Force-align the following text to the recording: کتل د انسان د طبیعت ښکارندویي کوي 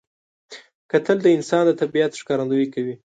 کتل 0.91 1.17
د 1.23 1.27
انسان 1.37 1.63
د 1.67 1.71
طبیعت 1.81 2.11
ښکارندویي 2.21 2.67
کوي 2.73 2.93